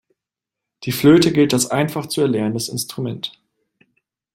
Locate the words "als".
1.53-1.67